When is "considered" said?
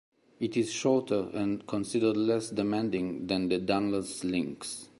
1.67-2.17